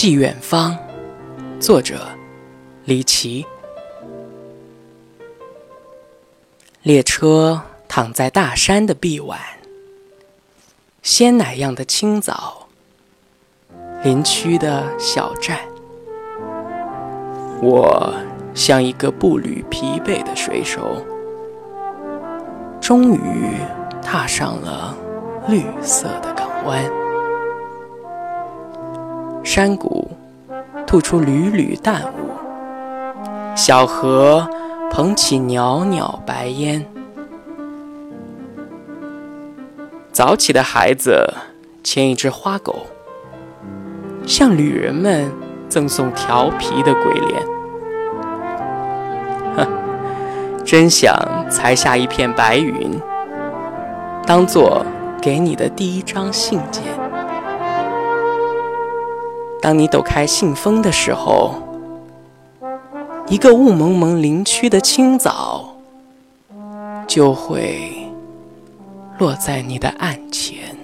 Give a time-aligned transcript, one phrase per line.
[0.00, 0.78] 寄远方，
[1.58, 2.06] 作者
[2.84, 3.44] 李琦。
[6.82, 9.36] 列车躺在大山的臂弯，
[11.02, 12.68] 鲜奶样的清早，
[14.04, 15.58] 林区的小站，
[17.60, 18.14] 我
[18.54, 21.04] 像一个步履疲惫的水手，
[22.80, 23.56] 终于
[24.00, 24.96] 踏上了
[25.48, 27.07] 绿色的港湾。
[29.50, 30.06] 山谷
[30.86, 34.46] 吐出缕缕淡雾，小河
[34.90, 36.84] 捧起袅袅白烟。
[40.12, 41.32] 早起的孩子
[41.82, 42.86] 牵一只花狗，
[44.26, 45.32] 向旅人们
[45.66, 47.42] 赠送调皮的鬼脸。
[49.56, 49.66] 哼，
[50.62, 51.16] 真想
[51.48, 53.00] 裁下一片白云，
[54.26, 54.84] 当做
[55.22, 56.82] 给你的第一张信件。
[59.60, 61.54] 当你抖开信封的时候
[63.26, 65.76] 一个雾蒙蒙林区的清早
[67.06, 68.06] 就会
[69.18, 70.78] 落在你的案前。